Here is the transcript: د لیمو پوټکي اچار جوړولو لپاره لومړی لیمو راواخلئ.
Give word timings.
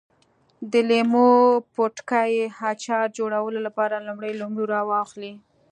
د 0.71 0.73
لیمو 0.89 1.27
پوټکي 1.73 2.31
اچار 2.71 3.05
جوړولو 3.17 3.59
لپاره 3.67 4.05
لومړی 4.07 4.31
لیمو 4.39 4.63
راواخلئ. 4.73 5.33